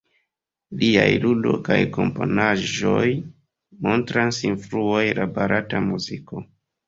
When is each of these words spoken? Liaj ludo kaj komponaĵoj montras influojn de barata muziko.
Liaj 0.83 1.09
ludo 1.25 1.51
kaj 1.67 1.77
komponaĵoj 1.97 3.03
montras 3.87 4.41
influojn 4.49 5.13
de 5.21 5.27
barata 5.39 5.83
muziko. 5.93 6.43